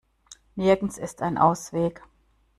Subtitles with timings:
[0.55, 2.01] Nirgends ist ein Ausweg.